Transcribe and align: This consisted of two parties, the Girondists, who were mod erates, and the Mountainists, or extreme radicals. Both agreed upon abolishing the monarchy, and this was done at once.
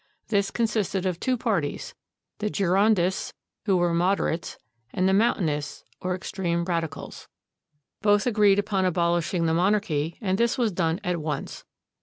This 0.29 0.49
consisted 0.49 1.05
of 1.05 1.19
two 1.19 1.37
parties, 1.37 1.93
the 2.39 2.49
Girondists, 2.49 3.33
who 3.65 3.77
were 3.77 3.93
mod 3.93 4.17
erates, 4.17 4.57
and 4.91 5.07
the 5.07 5.13
Mountainists, 5.13 5.83
or 5.99 6.15
extreme 6.15 6.65
radicals. 6.65 7.27
Both 8.01 8.25
agreed 8.25 8.57
upon 8.57 8.83
abolishing 8.85 9.45
the 9.45 9.53
monarchy, 9.53 10.17
and 10.19 10.39
this 10.39 10.57
was 10.57 10.71
done 10.71 10.99
at 11.03 11.21
once. 11.21 11.65